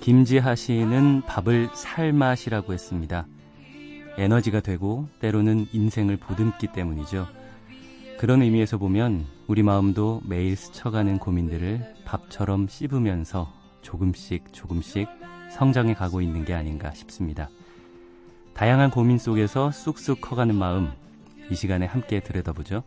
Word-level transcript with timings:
김지하 0.00 0.54
시인은 0.54 1.22
밥을 1.26 1.68
살맛이라고 1.74 2.72
했습니다. 2.72 3.26
에너지가 4.16 4.60
되고 4.60 5.06
때로는 5.20 5.66
인생을 5.72 6.16
보듬기 6.16 6.68
때문이죠. 6.72 7.28
그런 8.18 8.42
의미에서 8.42 8.78
보면 8.78 9.26
우리 9.46 9.62
마음도 9.62 10.22
매일 10.24 10.56
스쳐가는 10.56 11.18
고민들을 11.18 11.94
밥처럼 12.04 12.68
씹으면서 12.68 13.52
조금씩 13.82 14.52
조금씩 14.52 15.08
성장해 15.52 15.94
가고 15.94 16.20
있는 16.20 16.44
게 16.44 16.54
아닌가 16.54 16.92
싶습니다. 16.92 17.50
다양한 18.54 18.90
고민 18.90 19.18
속에서 19.18 19.70
쑥쑥 19.70 20.20
커가는 20.20 20.54
마음, 20.54 20.90
이 21.50 21.54
시간에 21.54 21.86
함께 21.86 22.20
들여다보죠. 22.20 22.82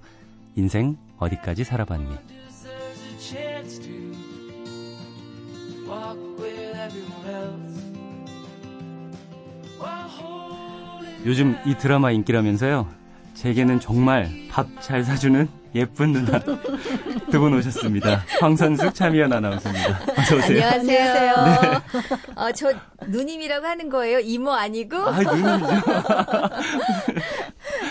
인생 0.56 0.98
어디까지 1.18 1.64
살아봤니? 1.64 2.16
요즘 11.26 11.56
이 11.66 11.76
드라마 11.76 12.12
인기라면서요. 12.12 12.88
제게는 13.36 13.80
정말 13.80 14.30
밥 14.50 14.68
잘 14.82 15.04
사주는 15.04 15.48
예쁜 15.76 16.12
누나 16.14 16.40
두 16.40 17.40
분 17.40 17.54
오셨습니다. 17.56 18.24
황선숙 18.40 18.94
차미연 18.94 19.34
아나운서입니다. 19.34 20.02
어서 20.18 20.36
오세요. 20.36 20.64
안녕하세요. 20.68 21.36
네. 21.36 21.82
어, 22.36 22.52
저 22.52 22.72
누님이라고 23.08 23.66
하는 23.66 23.90
거예요. 23.90 24.20
이모 24.20 24.52
아니고? 24.52 24.98
아, 24.98 25.20
누님이죠. 25.20 25.82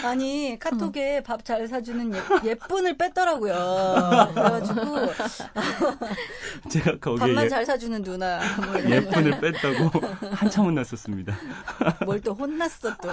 아니 0.05 0.57
카톡에 0.59 1.23
밥잘 1.23 1.69
사주는 1.69 2.13
예, 2.45 2.55
쁜을 2.55 2.97
뺐더라고요. 2.97 4.31
그래가지고 4.35 4.81
제가 6.71 6.99
거기에 6.99 7.19
밥만 7.19 7.49
잘 7.49 7.65
사주는 7.65 8.03
누나 8.03 8.41
뭐 8.57 8.81
예쁜을 8.91 9.41
뺐다고 9.41 9.91
한참 10.35 10.67
혼났었습니다. 10.67 11.37
뭘 12.07 12.23
또 12.23 12.35
혼났어 12.35 12.97
또. 12.99 13.09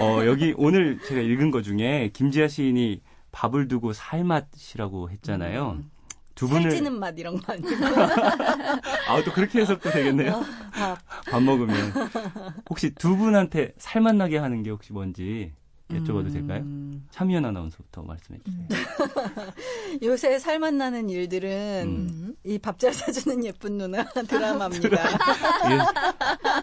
어, 0.00 0.26
여기 0.26 0.52
오늘 0.58 0.98
제가 1.00 1.20
읽은 1.22 1.50
것 1.50 1.62
중에 1.62 2.10
김지아 2.12 2.48
시인이 2.48 3.00
밥을 3.32 3.68
두고 3.68 3.92
살맛이라고 3.94 5.10
했잖아요. 5.10 5.78
음. 5.78 5.90
두 6.34 6.48
분을 6.48 6.62
살찌는 6.70 6.98
맛 6.98 7.14
이런 7.18 7.40
거 7.40 7.52
아니고. 7.52 7.68
아, 9.08 9.22
또 9.24 9.32
그렇게 9.32 9.60
해석도 9.60 9.90
되겠네요. 9.90 10.32
어, 10.32 10.42
밥. 10.72 10.98
밥 11.30 11.42
먹으면. 11.42 11.92
혹시 12.68 12.90
두 12.94 13.16
분한테 13.16 13.72
살맛 13.78 14.16
나게 14.16 14.38
하는 14.38 14.62
게 14.62 14.70
혹시 14.70 14.92
뭔지 14.92 15.52
여쭤봐도 15.90 16.32
될까요? 16.32 16.60
음... 16.62 17.06
차미연 17.10 17.44
아나운서부터 17.44 18.02
말씀해 18.02 18.40
주세요. 18.44 18.66
음. 18.70 20.00
요새 20.02 20.38
살맛 20.38 20.74
나는 20.74 21.08
일들은 21.10 21.82
음. 21.86 22.34
이밥 22.42 22.78
잘 22.78 22.92
사주는 22.92 23.44
예쁜 23.44 23.78
누나 23.78 24.02
드라마입니다. 24.26 24.96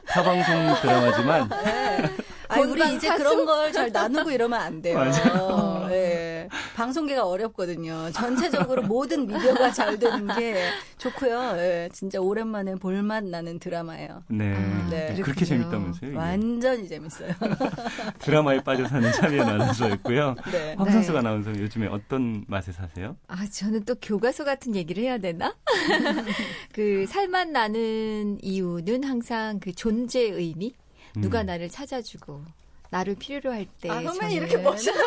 타방송 0.08 0.75
드라마지만 0.81 1.49
네. 1.64 2.09
아니, 2.49 2.64
우리 2.66 2.95
이제 2.95 3.08
사수? 3.08 3.23
그런 3.23 3.45
걸 3.45 3.72
잘 3.72 3.92
나누고 3.92 4.31
이러면 4.31 4.59
안 4.59 4.81
돼요. 4.81 4.97
맞아요. 4.97 5.88
네. 5.88 6.31
방송계가 6.75 7.25
어렵거든요. 7.25 8.11
전체적으로 8.11 8.83
모든 8.83 9.27
미디어가 9.27 9.72
잘 9.72 9.97
되는 10.00 10.27
게 10.36 10.69
좋고요. 10.97 11.53
네. 11.53 11.89
진짜 11.91 12.19
오랜만에 12.19 12.75
볼맛 12.75 13.23
나는 13.25 13.59
드라마예요. 13.59 14.23
네. 14.27 14.53
아, 14.55 14.89
네. 14.89 15.22
그렇게 15.22 15.45
재밌다면서요? 15.45 16.09
이게. 16.11 16.17
완전히 16.17 16.88
재밌어요. 16.88 17.33
드라마에 18.19 18.61
빠져 18.64 18.88
사는 18.88 19.11
참여 19.11 19.44
아나운서였고요. 19.44 20.36
네. 20.52 20.75
황선수 20.77 21.11
네. 21.14 21.17
아나운서 21.19 21.52
요즘에 21.52 21.88
어떤 21.88 22.44
맛에 22.47 22.72
사세요? 22.72 23.16
아, 23.27 23.45
저는 23.45 23.86
또 23.86 23.95
교과서 24.02 24.44
같은 24.44 24.75
얘기를 24.75 25.03
해야 25.03 25.17
되나? 25.17 25.55
그 26.73 27.05
살맛 27.08 27.49
나는 27.49 28.37
이유는 28.42 29.04
항상 29.04 29.60
그 29.60 29.73
존재 29.73 30.21
의미? 30.21 30.73
누가 31.15 31.42
음. 31.42 31.48
나를 31.48 31.70
찾아주고 31.70 32.42
나를 32.92 33.16
필요로 33.16 33.54
할 33.56 33.66
때. 33.82 33.90
아, 33.90 34.02
선배님 34.02 34.44
이렇게 34.44 34.58
멋있는? 34.58 35.00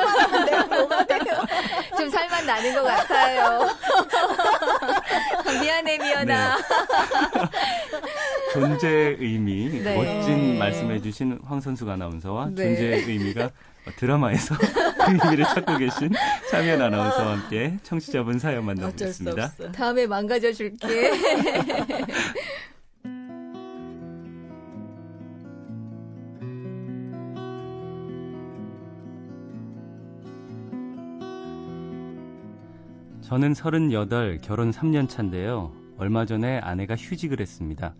좀 1.99 2.09
살만 2.09 2.47
나는 2.47 2.75
것 2.75 2.83
같아요. 2.83 3.69
미안해, 5.61 5.99
미연아. 5.99 6.56
네. 6.56 6.62
존재의 8.55 9.17
의미, 9.21 9.83
네. 9.83 9.97
멋진 9.97 10.59
말씀해주신 10.59 11.41
황선숙 11.45 11.87
아나운서와 11.87 12.49
네. 12.55 12.69
존재의 12.75 13.03
의미가 13.05 13.50
드라마에서 13.97 14.56
그 15.05 15.19
의미를 15.22 15.45
찾고 15.45 15.77
계신 15.77 16.11
차미연 16.51 16.81
아나운서와 16.81 17.33
함께 17.33 17.77
청취자분 17.83 18.39
사연 18.39 18.65
만나보겠습니다. 18.65 19.53
다음에 19.72 20.06
망가져 20.06 20.55
줄게. 20.55 21.11
저는 33.24 33.54
38, 33.54 34.38
결혼 34.42 34.70
3년 34.70 35.08
차인데요. 35.08 35.72
얼마 35.96 36.26
전에 36.26 36.58
아내가 36.58 36.94
휴직을 36.94 37.40
했습니다. 37.40 37.94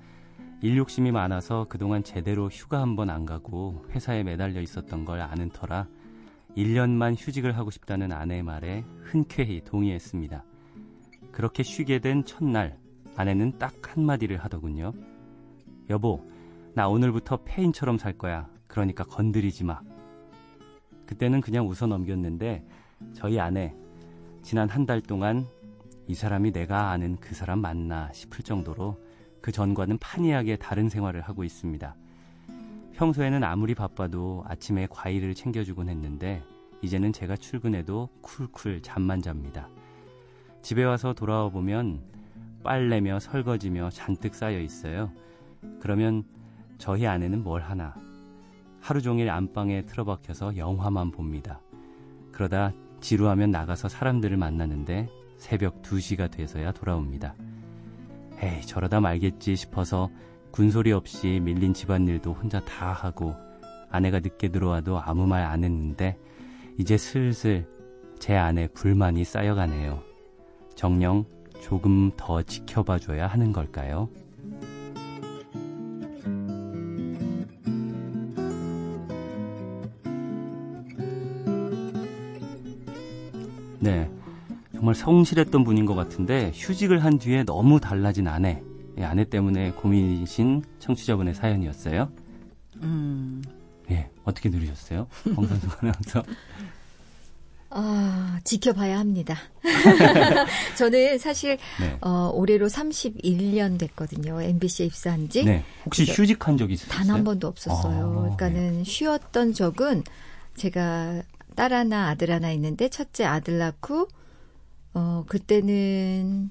일 0.61 0.77
욕심이 0.77 1.11
많아서 1.13 1.65
그동안 1.69 2.05
제대로 2.05 2.49
휴가 2.49 2.83
한 2.83 2.95
번 2.95 3.09
안 3.09 3.25
가고 3.25 3.87
회사에 3.91 4.23
매달려 4.23 4.61
있었던 4.61 5.07
걸 5.07 5.21
아는 5.23 5.49
터라 5.49 5.89
1년만 6.59 7.15
휴직을 7.17 7.57
하고 7.57 7.71
싶다는 7.71 8.13
아내의 8.13 8.43
말에 8.43 8.85
흔쾌히 9.01 9.63
동의했습니다. 9.65 10.45
그렇게 11.33 11.63
쉬게 11.63 12.01
된 12.01 12.25
첫날, 12.27 12.77
아내는 13.17 13.59
딱 13.59 13.73
한마디를 13.97 14.37
하더군요. 14.37 14.93
여보, 15.89 16.23
나 16.75 16.87
오늘부터 16.89 17.39
폐인처럼 17.45 17.97
살 17.97 18.13
거야. 18.13 18.47
그러니까 18.67 19.05
건드리지 19.05 19.65
마. 19.65 19.81
그때는 21.07 21.41
그냥 21.41 21.67
웃어 21.67 21.87
넘겼는데 21.87 22.65
저희 23.15 23.41
아내 23.41 23.75
지난 24.45 24.69
한 24.69 24.85
달 24.85 25.01
동안 25.01 25.47
이 26.07 26.15
사람이 26.15 26.53
내가 26.53 26.91
아는 26.91 27.17
그 27.17 27.35
사람 27.35 27.61
맞나 27.61 28.13
싶을 28.13 28.45
정도로 28.45 29.01
그 29.41 29.51
전과는 29.51 29.97
판이하게 29.97 30.57
다른 30.57 30.91
생활을 30.91 31.23
하고 31.23 31.45
있습니다. 31.45 31.97
평소에는 32.93 33.43
아무리 33.43 33.75
바빠도 33.75 34.45
아침에 34.47 34.87
과일을 34.91 35.35
챙겨주곤 35.35 35.89
했는데 35.89 36.43
이제는 36.83 37.15
제가 37.15 37.37
출근해도 37.37 38.11
쿨쿨 38.21 38.83
잠만 38.83 39.23
잡니다. 39.23 39.71
집에 40.61 40.85
와서 40.85 41.15
돌아와 41.15 41.49
보면 41.49 42.03
빨래며 42.63 43.21
설거지며 43.21 43.89
잔뜩 43.91 44.35
쌓여 44.35 44.61
있어요. 44.61 45.11
그러면 45.81 46.23
저희 46.77 47.07
아내는 47.07 47.43
뭘 47.43 47.63
하나? 47.63 47.95
하루 48.83 49.01
종일 49.01 49.31
안방에 49.31 49.87
틀어박혀서 49.87 50.59
영화만 50.59 51.11
봅니다. 51.11 51.61
그러다 52.31 52.75
지루하면 53.05 53.51
나가서 53.51 53.91
사람들을 53.91 54.35
만나는데 54.39 55.11
새벽 55.37 55.83
2시가 55.83 56.31
돼서야 56.31 56.73
돌아옵니다. 56.73 57.35
에이, 58.43 58.63
저러다 58.63 59.01
말겠지 59.01 59.57
싶어서 59.57 60.11
군소리 60.51 60.91
없이 60.91 61.39
밀린 61.43 61.75
집안일도 61.75 62.33
혼자 62.33 62.65
다 62.65 62.93
하고 62.93 63.35
아내가 63.91 64.21
늦게 64.21 64.49
들어와도 64.49 64.99
아무 64.99 65.27
말 65.27 65.45
안 65.45 65.65
했는데 65.65 66.17
이제 66.79 66.97
슬슬 66.97 67.69
제 68.19 68.37
안에 68.37 68.69
불만이 68.69 69.23
쌓여가네요. 69.25 70.03
정령 70.75 71.27
조금 71.61 72.11
더 72.17 72.41
지켜봐줘야 72.41 73.27
하는 73.27 73.53
걸까요? 73.53 74.09
네. 83.85 84.11
정말 84.75 84.95
성실했던 84.95 85.63
분인 85.65 85.87
것 85.87 85.95
같은데 85.95 86.51
휴직을 86.55 87.05
한 87.05 87.19
뒤에 87.19 87.45
너무 87.45 87.81
달라진 87.81 88.27
아내. 88.29 88.61
예, 88.99 89.05
아내 89.05 89.25
때문에 89.25 89.73
고민이신 89.73 90.63
청취자분의 90.79 91.35
사연이었어요. 91.35 92.11
음. 92.83 93.43
예, 93.91 94.09
어떻게 94.25 94.49
누리셨어요? 94.49 95.07
홍선수 95.37 95.69
아나운서. 95.81 96.23
아, 97.71 98.39
지켜봐야 98.45 98.99
합니다. 99.01 99.37
저는 100.79 101.19
사실 101.19 101.59
네. 101.81 101.97
어, 102.03 102.31
올해로 102.33 102.69
31년 102.69 103.79
됐거든요. 103.79 104.41
MBC에 104.41 104.87
입사한 104.87 105.29
지. 105.29 105.45
네. 105.45 105.65
혹시 105.85 106.05
휴직한 106.05 106.57
적이 106.57 106.75
있으세요? 106.75 106.93
단 106.97 107.11
한 107.11 107.25
번도 107.25 107.49
없었어요. 107.49 108.11
아, 108.11 108.21
그러니까는 108.21 108.79
네. 108.79 108.85
쉬었던 108.85 109.53
적은 109.55 110.05
제가 110.57 111.23
딸 111.55 111.73
하나, 111.73 112.09
아들 112.09 112.31
하나 112.31 112.51
있는데 112.53 112.89
첫째 112.89 113.25
아들 113.25 113.59
낳고 113.59 114.09
어 114.95 115.25
그때는 115.29 116.51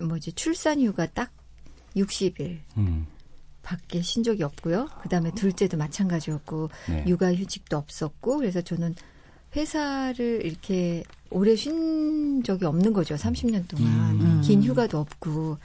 뭐지 0.00 0.32
출산 0.32 0.80
휴가 0.80 1.06
딱 1.06 1.32
60일. 1.96 2.58
음. 2.76 3.06
밖에 3.62 4.00
쉰 4.00 4.22
적이 4.22 4.44
없고요. 4.44 4.88
그다음에 5.02 5.32
둘째도 5.32 5.76
마찬가지였고 5.76 6.70
네. 6.88 7.04
육아 7.08 7.34
휴직도 7.34 7.76
없었고 7.76 8.38
그래서 8.38 8.60
저는 8.60 8.94
회사를 9.56 10.44
이렇게 10.44 11.02
오래 11.30 11.56
쉰 11.56 12.42
적이 12.44 12.66
없는 12.66 12.92
거죠. 12.92 13.16
30년 13.16 13.66
동안. 13.66 14.20
음. 14.20 14.40
긴 14.44 14.62
휴가도 14.62 14.98
없고. 14.98 15.58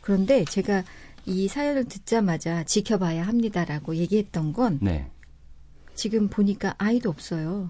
그런데 0.00 0.44
제가 0.44 0.82
이 1.26 1.46
사연을 1.46 1.84
듣자마자 1.84 2.64
지켜봐야 2.64 3.26
합니다라고 3.26 3.96
얘기했던 3.96 4.52
건 4.52 4.78
네. 4.82 5.08
지금 5.94 6.28
보니까 6.28 6.74
아이도 6.78 7.08
없어요. 7.08 7.68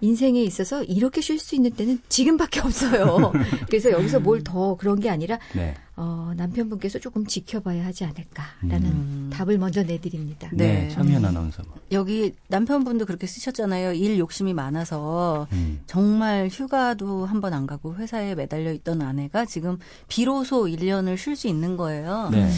인생에 0.00 0.42
있어서 0.42 0.82
이렇게 0.84 1.20
쉴 1.20 1.38
수 1.38 1.54
있는 1.54 1.70
때는 1.72 2.00
지금밖에 2.08 2.60
없어요. 2.64 3.32
그래서 3.68 3.90
여기서 3.90 4.20
뭘 4.20 4.40
더 4.42 4.74
그런 4.76 4.98
게 5.00 5.10
아니라 5.10 5.38
네. 5.54 5.74
어, 5.96 6.32
남편분께서 6.34 6.98
조금 6.98 7.26
지켜봐야 7.26 7.84
하지 7.84 8.04
않을까라는 8.04 8.86
음. 8.90 9.30
답을 9.32 9.58
먼저 9.58 9.82
내드립니다. 9.82 10.48
네. 10.52 10.84
네. 10.84 10.88
차미연 10.88 11.24
아나운서. 11.24 11.62
여기 11.92 12.32
남편분도 12.48 13.04
그렇게 13.04 13.26
쓰셨잖아요. 13.26 13.92
일 13.92 14.18
욕심이 14.18 14.54
많아서 14.54 15.46
음. 15.52 15.80
정말 15.86 16.48
휴가도 16.50 17.26
한 17.26 17.40
번 17.40 17.52
안 17.52 17.66
가고 17.66 17.94
회사에 17.96 18.34
매달려 18.34 18.72
있던 18.72 19.02
아내가 19.02 19.44
지금 19.44 19.78
비로소 20.08 20.64
1년을 20.64 21.16
쉴 21.18 21.36
수 21.36 21.48
있는 21.48 21.76
거예요. 21.76 22.28
네. 22.32 22.48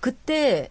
그때 0.00 0.68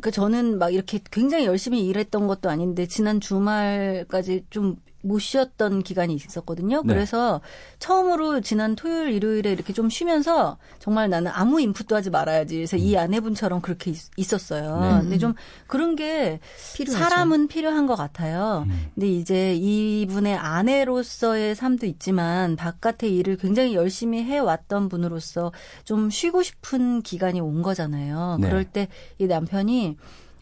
그 0.00 0.10
저는 0.10 0.58
막 0.58 0.72
이렇게 0.74 1.00
굉장히 1.10 1.46
열심히 1.46 1.86
일했던 1.86 2.26
것도 2.26 2.50
아닌데 2.50 2.86
지난 2.86 3.18
주말까지 3.20 4.44
좀 4.50 4.76
못 5.02 5.18
쉬었던 5.18 5.82
기간이 5.82 6.14
있었거든요. 6.14 6.82
네. 6.82 6.94
그래서 6.94 7.40
처음으로 7.78 8.40
지난 8.40 8.74
토요일 8.74 9.10
일요일에 9.10 9.52
이렇게 9.52 9.72
좀 9.72 9.88
쉬면서 9.88 10.58
정말 10.78 11.08
나는 11.10 11.30
아무 11.34 11.60
인풋도 11.60 11.94
하지 11.94 12.10
말아야지. 12.10 12.56
그래서 12.56 12.76
이 12.76 12.96
아내분처럼 12.96 13.60
그렇게 13.60 13.92
있, 14.16 14.32
었어요 14.34 14.76
음. 14.76 14.80
네. 14.82 15.00
근데 15.02 15.18
좀 15.18 15.34
그런 15.66 15.94
게 15.94 16.40
필요하죠. 16.74 17.04
사람은 17.04 17.48
필요한 17.48 17.86
것 17.86 17.94
같아요. 17.94 18.64
음. 18.68 18.90
근데 18.94 19.08
이제 19.08 19.54
이분의 19.54 20.34
아내로서의 20.36 21.54
삶도 21.54 21.86
있지만 21.86 22.56
바깥의 22.56 23.14
일을 23.16 23.36
굉장히 23.36 23.74
열심히 23.74 24.24
해왔던 24.24 24.88
분으로서 24.88 25.52
좀 25.84 26.10
쉬고 26.10 26.42
싶은 26.42 27.02
기간이 27.02 27.40
온 27.40 27.62
거잖아요. 27.62 28.38
네. 28.40 28.48
그럴 28.48 28.64
때 28.64 28.88
이 29.18 29.26
남편이 29.26 29.96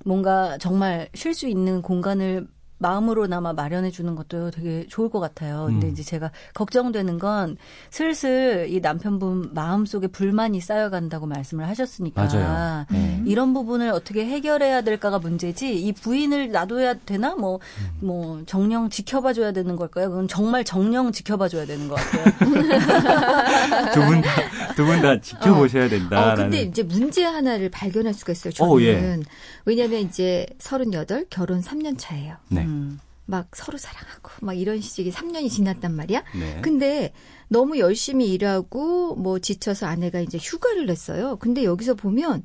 뭔가 0.04 0.58
정말 0.58 1.08
쉴 1.14 1.34
수 1.34 1.46
있는 1.48 1.82
공간을 1.82 2.46
마음으로나마 2.78 3.52
마련해 3.52 3.90
주는 3.90 4.14
것도 4.14 4.50
되게 4.50 4.86
좋을 4.88 5.08
것 5.08 5.20
같아요. 5.20 5.66
근데 5.66 5.86
음. 5.86 5.92
이제 5.92 6.02
제가 6.02 6.30
걱정되는 6.54 7.18
건 7.18 7.56
슬슬 7.90 8.66
이 8.68 8.80
남편분 8.80 9.50
마음속에 9.54 10.08
불만이 10.08 10.60
쌓여간다고 10.60 11.26
말씀을 11.26 11.66
하셨으니까 11.68 12.24
맞아요. 12.24 12.86
네. 12.90 13.22
이런 13.26 13.54
부분을 13.54 13.90
어떻게 13.90 14.26
해결해야 14.26 14.82
될까가 14.82 15.18
문제지 15.18 15.74
이 15.80 15.92
부인을 15.92 16.50
놔둬야 16.50 16.94
되나 17.06 17.34
뭐뭐 17.36 18.42
정령 18.46 18.90
지켜봐 18.90 19.32
줘야 19.32 19.52
되는 19.52 19.76
걸까요? 19.76 20.10
그건 20.10 20.28
정말 20.28 20.64
정령 20.64 21.12
지켜봐 21.12 21.48
줘야 21.48 21.64
되는 21.66 21.88
것 21.88 21.94
같아요. 21.94 22.24
두 23.94 24.00
분 24.04 24.20
다, 24.20 24.30
두 24.76 24.84
분 24.84 25.00
다 25.00 25.20
지켜보셔야 25.20 25.86
어, 25.86 25.88
된다라는. 25.88 26.36
근데 26.44 26.62
이제 26.62 26.82
문제 26.82 27.24
하나를 27.24 27.70
발견할 27.70 28.12
수가 28.14 28.32
있어요. 28.32 28.52
저는. 28.52 28.72
어, 28.72 28.80
예. 28.82 29.20
왜냐면 29.64 30.00
이제 30.00 30.46
38, 30.58 31.26
결혼 31.30 31.60
3년 31.60 31.94
차예요. 31.96 32.36
네. 32.48 32.63
음. 32.64 33.00
막 33.26 33.48
서로 33.56 33.78
사랑하고 33.78 34.30
막 34.42 34.52
이런 34.52 34.80
시기에 34.82 35.10
3년이 35.10 35.50
지났단 35.50 35.94
말이야. 35.94 36.22
네. 36.38 36.60
근데 36.62 37.12
너무 37.48 37.78
열심히 37.78 38.30
일하고 38.32 39.16
뭐 39.16 39.38
지쳐서 39.38 39.86
아내가 39.86 40.20
이제 40.20 40.36
휴가를 40.36 40.84
냈어요. 40.86 41.36
근데 41.36 41.64
여기서 41.64 41.94
보면 41.94 42.44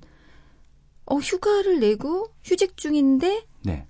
어 1.06 1.18
휴가를 1.18 1.80
내고 1.82 2.28
휴직 2.46 2.78
중인데 2.78 3.46
네. 3.64 3.88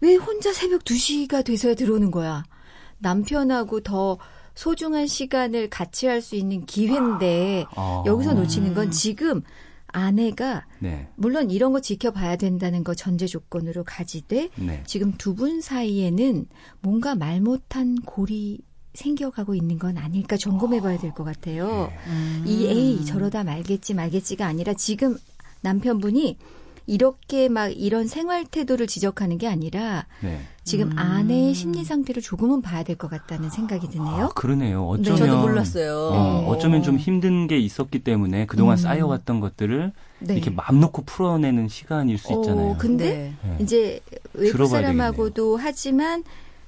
왜 0.00 0.14
혼자 0.14 0.52
새벽 0.52 0.84
2시가 0.84 1.44
돼서야 1.44 1.74
들어오는 1.74 2.10
거야? 2.12 2.44
남편하고 2.98 3.80
더 3.80 4.18
소중한 4.54 5.06
시간을 5.06 5.70
같이 5.70 6.06
할 6.06 6.20
수 6.20 6.36
있는 6.36 6.66
기회인데 6.66 7.64
아. 7.74 8.04
여기서 8.06 8.34
놓치는 8.34 8.74
건 8.74 8.90
지금 8.90 9.42
아내가 9.92 10.66
네. 10.80 11.08
물론 11.16 11.50
이런 11.50 11.72
거 11.72 11.80
지켜봐야 11.80 12.36
된다는 12.36 12.82
거 12.84 12.94
전제 12.94 13.26
조건으로 13.26 13.84
가지되 13.84 14.48
네. 14.56 14.82
지금 14.86 15.12
두 15.18 15.34
분 15.34 15.60
사이에는 15.60 16.46
뭔가 16.80 17.14
말 17.14 17.40
못한 17.40 17.96
골이 18.04 18.60
생겨가고 18.94 19.54
있는 19.54 19.78
건 19.78 19.96
아닐까 19.96 20.36
점검해 20.36 20.80
봐야 20.82 20.98
될 20.98 21.12
것 21.14 21.24
같아요. 21.24 21.90
음. 22.08 22.44
이 22.46 22.66
에이 22.66 23.04
저러다 23.06 23.44
말겠지 23.44 23.94
말겠지가 23.94 24.46
아니라 24.46 24.74
지금 24.74 25.16
남편분이 25.62 26.36
이렇게 26.86 27.48
막 27.48 27.68
이런 27.68 28.06
생활 28.08 28.44
태도를 28.44 28.86
지적하는 28.86 29.38
게 29.38 29.46
아니라 29.48 30.06
네. 30.20 30.40
지금 30.64 30.92
음. 30.92 30.98
아내의 30.98 31.54
심리 31.54 31.84
상태를 31.84 32.22
조금은 32.22 32.62
봐야 32.62 32.82
될 32.82 32.96
것 32.96 33.08
같다는 33.10 33.50
생각이 33.50 33.86
아, 33.86 33.90
드네요. 33.90 34.28
그러네요. 34.34 34.80
네. 34.96 35.00
어쩌면 35.00 35.18
저도 35.18 35.40
몰랐어요. 35.40 35.96
어, 36.12 36.40
네. 36.42 36.46
어쩌면 36.48 36.82
좀 36.82 36.96
힘든 36.98 37.46
게 37.46 37.58
있었기 37.58 38.00
때문에 38.04 38.46
그동안 38.46 38.74
음. 38.74 38.82
쌓여왔던 38.82 39.40
것들을 39.40 39.92
네. 40.20 40.34
이렇게 40.34 40.50
마음 40.50 40.80
놓고 40.80 41.02
풀어내는 41.02 41.68
시간일 41.68 42.18
수 42.18 42.32
있잖아요. 42.32 42.70
어, 42.72 42.76
근데 42.78 43.34
네. 43.42 43.48
네. 43.50 43.56
이제 43.60 44.00
외국 44.34 44.66
사람하고도 44.66 45.56
하지만 45.56 46.22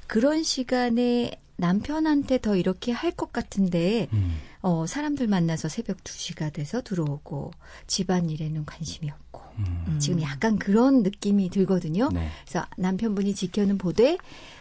그런 0.07 0.43
시간에 0.43 1.33
남편한테 1.57 2.39
더 2.39 2.57
이렇게 2.57 2.91
할 2.93 3.13
것 3.13 3.33
같은데 3.33 4.09
음. 4.13 4.39
어, 4.61 4.87
사람들 4.87 5.29
만나서 5.29 5.69
새벽 5.69 5.99
2시가 6.03 6.53
돼서 6.53 6.81
들어오고 6.83 7.53
집안일에는 7.87 8.65
관심이 8.65 9.11
없고 9.11 9.34
음. 9.59 9.97
지금 10.01 10.21
약간 10.23 10.59
그런 10.59 11.03
느낌이 11.03 11.51
들거든요. 11.51 12.09
네. 12.13 12.29
그래서 12.45 12.67
남편분이 12.77 13.35
지켜는 13.35 13.79
보되 13.79 14.19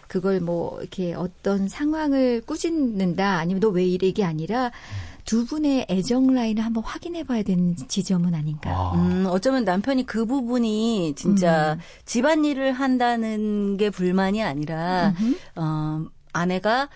그걸 0.07 0.39
뭐 0.41 0.79
이렇게 0.79 1.13
어떤 1.15 1.67
상황을 1.67 2.41
꾸짖는다 2.45 3.37
아니면 3.39 3.59
너 3.59 3.69
왜 3.69 3.85
이래 3.85 4.07
이게 4.07 4.23
아니라 4.23 4.71
두 5.25 5.45
분의 5.45 5.87
애정 5.89 6.33
라인을 6.33 6.63
한번 6.63 6.83
확인해 6.83 7.23
봐야 7.23 7.41
되는 7.43 7.75
지점은 7.87 8.35
아닌가. 8.35 8.69
아, 8.71 8.91
음, 8.95 9.25
어쩌면 9.29 9.63
남편이 9.63 10.05
그 10.05 10.25
부분이 10.25 11.13
진짜 11.15 11.73
음. 11.73 11.79
집안일을 12.05 12.73
한다는 12.73 13.77
게 13.77 13.89
불만이 13.89 14.43
아니라 14.43 15.13
음흠. 15.17 15.35
어, 15.55 16.05
아내가 16.33 16.89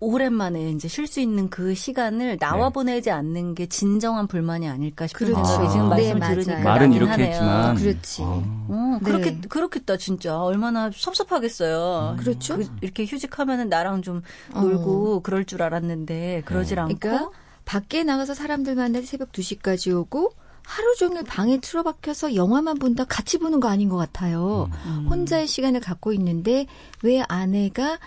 오랜만에 0.00 0.70
이제 0.70 0.88
쉴 0.88 1.06
수 1.06 1.20
있는 1.20 1.50
그 1.50 1.74
시간을 1.74 2.38
나와 2.38 2.68
네. 2.68 2.72
보내지 2.72 3.10
않는 3.10 3.54
게 3.54 3.66
진정한 3.66 4.26
불만이 4.26 4.66
아닐까 4.66 5.06
싶은 5.06 5.26
그렇죠. 5.26 5.44
생각이 5.44 5.70
지금 5.70 5.86
아. 5.86 5.88
말씀 5.88 6.18
네, 6.18 6.28
들으니까. 6.30 6.62
말은 6.62 6.92
이렇게 6.94 7.10
하네요. 7.10 7.28
했지만 7.28 7.74
그렇지. 7.76 8.22
어. 8.22 8.42
어, 8.68 8.98
네. 8.98 9.04
그렇게 9.04 9.40
그렇겠다 9.40 9.98
진짜 9.98 10.40
얼마나 10.40 10.90
섭섭하겠어요. 10.92 12.16
그렇죠. 12.18 12.56
그, 12.56 12.66
이렇게 12.80 13.04
휴직하면은 13.04 13.68
나랑 13.68 14.00
좀 14.00 14.22
어. 14.54 14.60
놀고 14.62 15.20
그럴 15.20 15.44
줄 15.44 15.62
알았는데 15.62 16.42
그러질 16.46 16.76
네. 16.76 16.80
않고 16.80 16.98
그러니까 16.98 17.30
밖에 17.66 18.02
나가서 18.02 18.32
사람들 18.32 18.74
만나서 18.74 19.06
새벽 19.06 19.32
2시까지 19.32 19.94
오고 19.94 20.32
하루 20.64 20.94
종일 20.96 21.24
방에 21.24 21.58
틀어박혀서 21.60 22.36
영화만 22.36 22.78
본다 22.78 23.04
같이 23.04 23.38
보는 23.38 23.60
거 23.60 23.68
아닌 23.68 23.88
것 23.88 23.96
같아요. 23.96 24.70
음. 24.86 25.08
혼자의 25.10 25.46
시간을 25.46 25.80
갖고 25.80 26.12
있는데 26.12 26.66
왜 27.02 27.22
아내가 27.28 27.98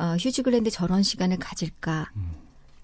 어, 0.00 0.16
휴직을 0.18 0.52
했는데 0.54 0.70
저런 0.70 1.02
시간을 1.02 1.36
가질까? 1.38 2.10
음. 2.16 2.32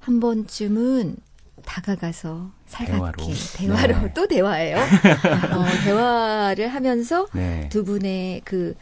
한 0.01 0.21
번쯤은 0.21 1.17
다가가서 1.65 2.51
살갑게 2.67 2.97
대화로. 2.97 3.17
대화로, 3.57 4.03
네. 4.07 4.13
또 4.15 4.27
대화예요. 4.29 4.77
어, 4.77 5.65
대화를 5.85 6.69
하면서 6.69 7.27
네. 7.35 7.69
두 7.71 7.85
분의 7.85 8.43
그, 8.45 8.75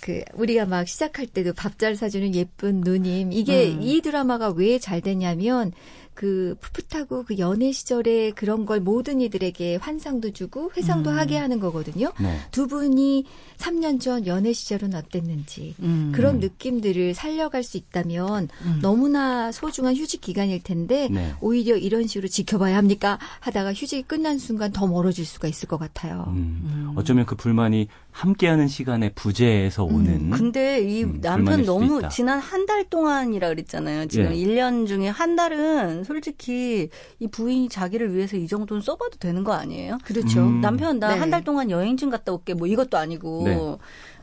그, 0.00 0.22
우리가 0.34 0.64
막 0.64 0.86
시작할 0.88 1.26
때도 1.26 1.52
밥 1.52 1.78
잘 1.78 1.96
사주는 1.96 2.34
예쁜 2.34 2.80
누님. 2.82 3.32
이게 3.32 3.70
음. 3.72 3.82
이 3.82 4.00
드라마가 4.00 4.50
왜잘 4.50 5.00
되냐면 5.00 5.72
그 6.14 6.56
풋풋하고 6.60 7.24
그 7.24 7.38
연애 7.38 7.70
시절에 7.70 8.30
그런 8.32 8.66
걸 8.66 8.80
모든 8.80 9.20
이들에게 9.20 9.76
환상도 9.76 10.32
주고 10.32 10.70
회상도 10.76 11.10
음. 11.10 11.18
하게 11.18 11.36
하는 11.36 11.60
거거든요. 11.60 12.12
네. 12.20 12.38
두 12.50 12.66
분이 12.66 13.24
3년 13.58 14.00
전 14.00 14.26
연애 14.26 14.52
시절은 14.52 14.94
어땠는지 14.94 15.74
음. 15.80 16.12
그런 16.14 16.40
느낌들을 16.40 17.14
살려갈 17.14 17.62
수 17.62 17.76
있다면 17.76 18.48
음. 18.64 18.78
너무나 18.82 19.52
소중한 19.52 19.94
휴직 19.94 20.20
기간일 20.20 20.62
텐데 20.62 21.08
네. 21.10 21.34
오히려 21.40 21.76
이런 21.76 22.06
식으로 22.06 22.28
지켜봐야 22.28 22.76
합니까? 22.76 23.18
하다가 23.40 23.72
휴직이 23.74 24.02
끝난 24.02 24.38
순간 24.38 24.72
더 24.72 24.86
멀어질 24.86 25.24
수가 25.26 25.46
있을 25.48 25.68
것 25.68 25.76
같아요. 25.78 26.24
음. 26.28 26.62
음. 26.64 26.92
어쩌면 26.96 27.26
그 27.26 27.36
불만이 27.36 27.88
함께하는 28.10 28.68
시간에 28.68 29.10
부재에서 29.14 29.84
오는 29.84 30.30
근데 30.30 30.80
이 30.82 31.04
음, 31.04 31.20
남편 31.20 31.64
너무 31.64 31.98
있다. 32.00 32.08
지난 32.08 32.38
한 32.38 32.62
달 32.62 32.88
동안이라 32.88 33.48
그랬잖아요. 33.48 34.06
지금 34.06 34.32
예. 34.32 34.36
1년 34.36 34.86
중에 34.86 35.08
한 35.08 35.34
달은 35.34 36.01
솔직히 36.04 36.88
이 37.18 37.26
부인이 37.28 37.68
자기를 37.68 38.14
위해서 38.14 38.36
이 38.36 38.46
정도는 38.48 38.80
써봐도 38.82 39.16
되는 39.18 39.44
거 39.44 39.52
아니에요? 39.52 39.98
그렇죠. 40.04 40.40
음. 40.40 40.60
남편 40.60 40.98
나 40.98 41.14
네. 41.14 41.18
한달 41.20 41.44
동안 41.44 41.70
여행 41.70 41.96
좀 41.96 42.10
갔다 42.10 42.32
올게 42.32 42.54
뭐 42.54 42.66
이것도 42.66 42.96
아니고 42.98 43.78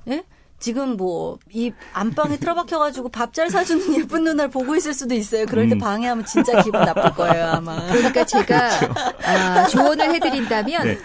예? 0.09 0.23
지금 0.59 0.97
뭐 0.97 1.37
이 1.51 1.71
안방에 1.93 2.37
틀어박혀가지고 2.37 3.09
밥 3.09 3.31
잘 3.33 3.49
사주는 3.49 3.95
예쁜 4.03 4.23
누나를 4.25 4.49
보고 4.49 4.75
있을 4.75 4.93
수도 4.93 5.13
있어요. 5.15 5.45
그럴 5.45 5.69
때 5.69 5.75
음. 5.75 5.79
방해하면 5.79 6.25
진짜 6.25 6.61
기분 6.61 6.81
나쁠 6.81 7.13
거예요 7.13 7.45
아마. 7.47 7.87
그러니까 7.87 8.25
제가 8.25 8.69
아, 9.25 9.67
조언을 9.67 10.13
해드린다면 10.15 10.83
네. 10.83 10.97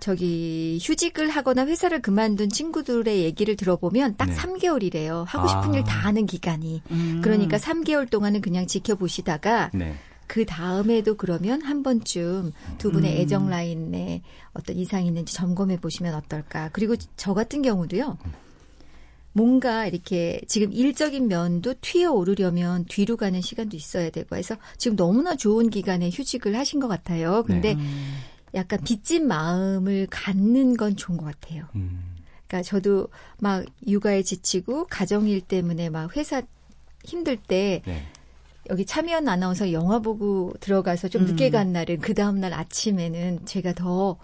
저기 0.00 0.78
휴직을 0.80 1.28
하거나 1.28 1.66
회사를 1.66 2.00
그만둔 2.00 2.50
친구들의 2.50 3.22
얘기를 3.22 3.56
들어보면 3.56 4.16
딱 4.16 4.26
네. 4.26 4.36
3개월이래요. 4.36 5.24
하고 5.26 5.48
싶은 5.48 5.74
아. 5.74 5.78
일다 5.78 5.92
하는 5.92 6.26
기간이. 6.26 6.82
음. 6.90 7.20
그러니까 7.22 7.56
3개월 7.56 8.08
동안은 8.08 8.40
그냥 8.40 8.66
지켜보시다가 8.66 9.70
네. 9.74 9.94
그 10.28 10.44
다음에도 10.44 11.16
그러면 11.16 11.62
한 11.62 11.82
번쯤 11.82 12.52
두 12.76 12.92
분의 12.92 13.16
음. 13.16 13.20
애정 13.20 13.48
라인에 13.48 14.22
어떤 14.52 14.76
이상이 14.76 15.06
있는지 15.08 15.34
점검해 15.34 15.80
보시면 15.80 16.14
어떨까. 16.14 16.70
그리고 16.72 16.94
저 17.16 17.34
같은 17.34 17.62
경우도요. 17.62 18.18
뭔가 19.32 19.86
이렇게 19.86 20.40
지금 20.48 20.72
일적인 20.72 21.28
면도 21.28 21.74
튀어 21.80 22.12
오르려면 22.12 22.84
뒤로 22.86 23.16
가는 23.16 23.40
시간도 23.40 23.76
있어야 23.76 24.10
되고 24.10 24.36
해서 24.36 24.56
지금 24.76 24.96
너무나 24.96 25.36
좋은 25.36 25.70
기간에 25.70 26.10
휴직을 26.10 26.56
하신 26.56 26.80
것 26.80 26.88
같아요. 26.88 27.44
근데 27.44 27.74
음. 27.74 28.16
약간 28.58 28.80
빚진 28.84 29.26
마음을 29.26 30.06
갖는 30.10 30.76
건 30.76 30.96
좋은 30.96 31.16
것 31.16 31.24
같아요. 31.24 31.64
음. 31.74 32.16
그러니까 32.46 32.62
저도 32.68 33.08
막 33.38 33.64
육아에 33.86 34.22
지치고 34.22 34.86
가정일 34.86 35.40
때문에 35.40 35.90
막 35.90 36.16
회사 36.16 36.42
힘들 37.04 37.36
때 37.36 37.82
네. 37.86 38.02
여기 38.70 38.84
참여연 38.84 39.28
아나운서 39.28 39.72
영화 39.72 39.98
보고 39.98 40.52
들어가서 40.60 41.08
좀 41.08 41.22
음. 41.22 41.26
늦게 41.28 41.50
간 41.50 41.72
날은 41.72 42.00
그 42.00 42.14
다음날 42.14 42.52
아침에는 42.52 43.46
제가 43.46 43.74
더 43.74 44.18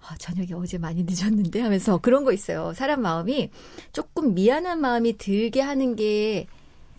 아, 0.00 0.14
저녁에 0.18 0.52
어제 0.52 0.76
많이 0.76 1.02
늦었는데 1.04 1.60
하면서 1.60 1.98
그런 1.98 2.24
거 2.24 2.32
있어요. 2.32 2.74
사람 2.74 3.00
마음이 3.02 3.50
조금 3.92 4.34
미안한 4.34 4.80
마음이 4.80 5.16
들게 5.16 5.62
하는 5.62 5.96
게더 5.96 6.46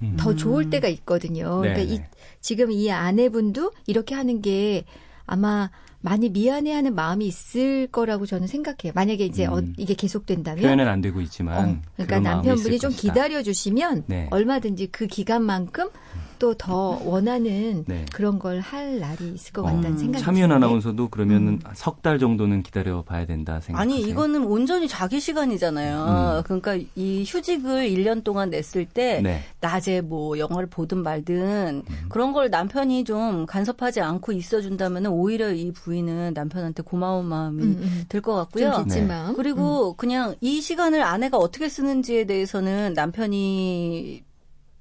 음. 0.02 0.38
좋을 0.38 0.72
때가 0.72 0.88
있거든요. 0.88 1.62
네, 1.62 1.74
그러니까 1.74 1.94
이, 1.94 2.00
네. 2.00 2.10
지금 2.42 2.72
이 2.72 2.92
아내분도 2.92 3.72
이렇게 3.86 4.16
하는 4.16 4.42
게 4.42 4.86
아마 5.26 5.70
많이 6.02 6.30
미안해하는 6.30 6.94
마음이 6.94 7.26
있을 7.26 7.88
거라고 7.88 8.28
저는 8.28 8.48
생각해요. 8.48 8.92
만약에 8.94 9.26
이제 9.26 9.48
어, 9.48 9.58
음. 9.58 9.74
이게 9.76 9.96
계속된다면 9.96 10.62
표현은 10.62 10.88
안 10.88 11.02
되고 11.02 11.20
있지만 11.22 11.58
어, 11.58 11.82
그러니까 11.96 12.20
남편분이 12.20 12.78
좀. 12.78 12.92
기다려 12.92 13.42
주시면 13.42 14.04
네. 14.06 14.28
얼마든지 14.30 14.88
그 14.88 15.08
기간만큼 15.08 15.90
또 16.40 16.54
더 16.56 17.00
원하는 17.04 17.84
네. 17.88 18.06
그런 18.14 18.40
걸 18.40 18.60
할 18.66 19.00
날이 19.00 19.34
있을 19.34 19.54
것 19.54 19.62
어, 19.62 19.66
같다는 19.66 19.98
생각이 19.98 20.24
드는데. 20.24 20.54
아나운서도 20.54 21.10
그러면은 21.10 21.60
석달 21.76 22.18
정도는 22.20 22.64
기다려 22.64 23.04
봐야 23.04 23.26
된다 23.26 23.60
생각하세요? 23.60 23.78
아니 23.80 24.02
이거는 24.10 24.44
온전히 24.46 24.88
자기 24.88 25.20
시간이잖아요. 25.20 26.38
음. 26.40 26.44
그러니까 26.44 26.78
이 26.96 27.24
휴직을 27.28 27.90
1년 27.90 28.24
동안 28.24 28.50
냈을 28.50 28.86
때 28.86 29.22
네. 29.22 29.42
낮에 29.62 30.02
뭐 30.02 30.40
영화를 30.40 30.68
보든 30.70 31.04
말든 31.04 31.84
음. 31.88 32.06
그런 32.10 32.34
걸 32.34 32.50
남편이 32.50 33.04
좀 33.04 33.46
간섭하지 33.46 34.02
않고 34.02 34.32
있어준다면 34.32 35.08
오히려 35.08 35.52
이 35.52 35.72
부인은 35.72 36.34
남편한테 36.34 36.82
고마운 36.84 37.26
마음이 37.26 37.64
음, 37.64 37.80
음. 37.82 38.06
들것 38.10 38.36
같고요. 38.36 38.86
네. 38.88 39.02
마음. 39.04 39.36
그리고 39.36 39.92
음. 39.92 39.96
그냥 39.98 40.36
이 40.42 40.62
시간을 40.62 41.04
아내가 41.04 41.38
어떻게 41.38 41.70
쓰는지에 41.70 42.26
대해서는 42.26 42.94
남편이 42.94 44.24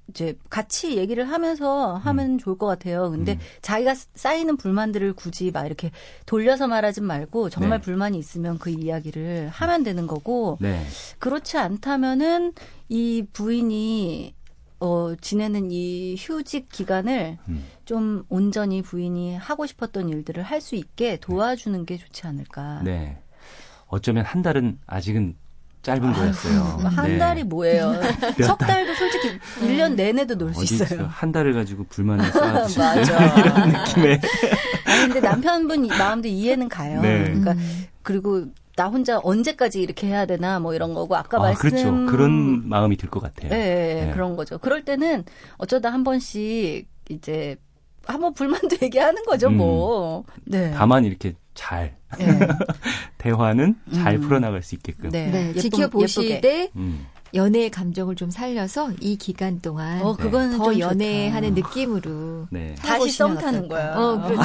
이제 0.09 0.37
같이 0.49 0.97
얘기를 0.97 1.29
하면서 1.29 1.95
하면 1.95 2.31
음. 2.31 2.37
좋을 2.37 2.57
것 2.57 2.67
같아요. 2.67 3.09
근데 3.11 3.33
음. 3.33 3.39
자기가 3.61 3.95
쌓이는 4.13 4.55
불만들을 4.57 5.13
굳이 5.13 5.51
막 5.51 5.65
이렇게 5.65 5.91
돌려서 6.25 6.67
말하지 6.67 7.01
말고 7.01 7.49
정말 7.49 7.79
네. 7.79 7.85
불만이 7.85 8.17
있으면 8.17 8.59
그 8.59 8.69
이야기를 8.69 9.49
하면 9.49 9.83
되는 9.83 10.07
거고 10.07 10.57
네. 10.61 10.85
그렇지 11.19 11.57
않다면은 11.57 12.53
이 12.89 13.25
부인이 13.33 14.35
어 14.79 15.15
지내는 15.19 15.71
이 15.71 16.15
휴직 16.19 16.69
기간을 16.69 17.37
음. 17.47 17.65
좀 17.85 18.25
온전히 18.29 18.81
부인이 18.81 19.35
하고 19.37 19.65
싶었던 19.65 20.09
일들을 20.09 20.43
할 20.43 20.61
수 20.61 20.75
있게 20.75 21.17
도와주는 21.17 21.85
게 21.85 21.97
좋지 21.97 22.27
않을까. 22.27 22.81
네. 22.83 23.17
어쩌면 23.87 24.25
한 24.25 24.41
달은 24.41 24.79
아직은 24.87 25.35
짧은 25.85 26.13
거였어요. 26.13 26.61
한 26.83 27.05
네. 27.07 27.17
달이 27.19 27.43
뭐예요? 27.43 27.93
석 28.43 28.57
달도 28.57 28.95
솔직히 28.95 29.37
1년 29.61 29.93
내내도 29.93 30.33
놀 30.35 30.51
수 30.55 30.63
있어요. 30.63 31.07
한 31.11 31.31
달을 31.31 31.53
가지고 31.53 31.85
불만을 31.89 32.25
맞아. 32.75 33.35
이런 33.37 33.69
느낌의 33.69 34.19
아니, 34.87 35.01
근데 35.13 35.19
남편분 35.19 35.87
마음도 35.89 36.27
이해는 36.27 36.69
가요. 36.69 37.01
네. 37.01 37.23
그러니까 37.25 37.51
음. 37.51 37.85
그리고 38.01 38.45
나 38.75 38.87
혼자 38.87 39.19
언제까지 39.23 39.79
이렇게 39.81 40.07
해야 40.07 40.25
되나 40.25 40.59
뭐 40.59 40.73
이런 40.73 40.95
거고 40.95 41.15
아까 41.15 41.37
아, 41.37 41.41
말씀 41.41 41.69
그렇죠. 41.69 42.05
그런 42.07 42.67
마음이 42.67 42.97
들 42.97 43.09
것 43.11 43.19
같아요. 43.21 43.51
예, 43.53 43.99
예, 44.01 44.05
네. 44.07 44.11
그런 44.11 44.35
거죠. 44.35 44.57
그럴 44.57 44.83
때는 44.83 45.23
어쩌다 45.57 45.93
한 45.93 46.03
번씩 46.03 46.87
이제 47.09 47.57
한번 48.05 48.33
불만도 48.33 48.77
얘기하는 48.81 49.23
거죠, 49.23 49.47
음. 49.49 49.57
뭐. 49.57 50.23
네. 50.45 50.73
다만 50.75 51.05
이렇게 51.05 51.35
잘 51.55 51.95
예. 52.19 52.25
대화는 53.17 53.75
잘 53.93 54.15
음. 54.17 54.21
풀어나갈 54.21 54.61
수 54.61 54.75
있게끔. 54.75 55.09
네. 55.09 55.27
네, 55.31 55.53
지켜보시되. 55.53 56.69
음. 56.75 57.07
연애의 57.33 57.69
감정을 57.69 58.15
좀 58.15 58.29
살려서 58.29 58.91
이 59.01 59.17
기간 59.17 59.59
동안 59.59 60.01
어, 60.01 60.15
그거는 60.15 60.57
더좀 60.57 60.79
연애하는 60.79 61.53
좋다. 61.53 61.67
느낌으로 61.67 62.47
네. 62.49 62.75
다시 62.75 63.09
썸 63.11 63.35
타는. 63.35 63.67
거야. 63.67 63.93
어, 63.97 64.21
그렇죠. 64.25 64.41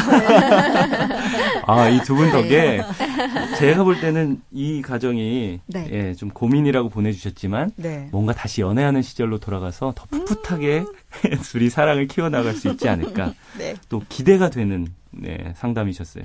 아, 1.67 1.89
이 1.89 2.01
두 2.05 2.17
분 2.17 2.31
덕에 2.33 2.49
네. 2.49 2.81
제가 3.59 3.85
볼 3.85 4.01
때는 4.01 4.41
이 4.51 4.83
가정이 4.83 5.61
네. 5.67 5.89
예, 5.93 6.15
좀 6.15 6.31
고민이라고 6.31 6.89
보내주셨지만 6.89 7.71
네. 7.77 8.09
뭔가 8.11 8.33
다시 8.33 8.61
연애하는 8.61 9.03
시절로 9.03 9.39
돌아가서 9.39 9.93
더 9.95 10.07
풋풋하게 10.11 10.85
둘이 11.45 11.71
사랑을 11.71 12.09
키워나갈 12.09 12.55
수 12.55 12.69
있지 12.69 12.89
않을까. 12.89 13.35
네. 13.57 13.77
또 13.89 14.03
기대가 14.09 14.51
되는 14.51 14.89
네, 15.13 15.53
상담이셨어요. 15.57 16.25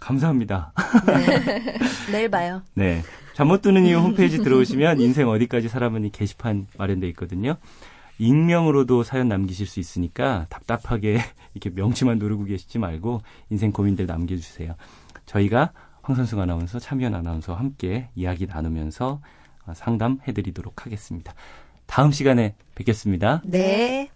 감사합니다. 0.00 0.72
내일 2.10 2.30
봐요. 2.30 2.62
네. 2.74 3.02
잠 3.34 3.48
못 3.48 3.62
드는 3.62 3.86
이유 3.86 3.98
홈페이지 3.98 4.38
들어오시면 4.42 5.00
인생 5.00 5.28
어디까지 5.28 5.68
살아보니 5.68 6.12
게시판 6.12 6.66
마련돼 6.76 7.08
있거든요. 7.10 7.56
익명으로도 8.18 9.02
사연 9.02 9.28
남기실 9.28 9.66
수 9.66 9.80
있으니까 9.80 10.46
답답하게 10.50 11.20
이렇게 11.54 11.70
명치만 11.70 12.18
누르고 12.18 12.44
계시지 12.44 12.78
말고 12.78 13.22
인생 13.48 13.72
고민들 13.72 14.06
남겨주세요. 14.06 14.74
저희가 15.24 15.72
황선승 16.02 16.40
아나운서, 16.40 16.78
참여연 16.78 17.14
아나운서와 17.14 17.58
함께 17.58 18.08
이야기 18.14 18.46
나누면서 18.46 19.20
상담해드리도록 19.72 20.84
하겠습니다. 20.84 21.32
다음 21.86 22.10
시간에 22.12 22.54
뵙겠습니다. 22.74 23.42
네. 23.44 24.10